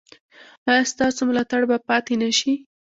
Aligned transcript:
ایا 0.69 0.83
ستاسو 0.93 1.21
ملاتړ 1.29 1.61
به 1.69 1.77
پاتې 1.87 2.13
نه 2.21 2.29
شي؟ 2.39 2.53